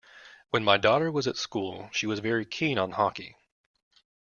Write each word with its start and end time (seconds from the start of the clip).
When 0.49 0.63
my 0.63 0.77
daughter 0.77 1.11
was 1.11 1.27
at 1.27 1.37
school 1.37 1.89
she 1.93 2.07
was 2.07 2.21
very 2.21 2.43
keen 2.43 2.79
on 2.79 2.93
hockey 2.93 3.35